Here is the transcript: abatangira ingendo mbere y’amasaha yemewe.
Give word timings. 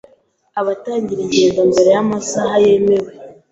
abatangira 0.59 1.19
ingendo 1.23 1.61
mbere 1.71 1.89
y’amasaha 1.95 2.55
yemewe. 2.65 3.11